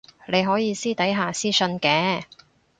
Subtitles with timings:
[0.27, 2.23] 你可以私底下私訊嘅